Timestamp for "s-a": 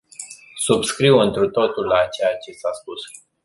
2.51-2.71